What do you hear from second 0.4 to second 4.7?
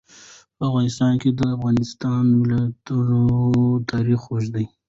په افغانستان کې د د افغانستان ولايتونه تاریخ اوږد دی.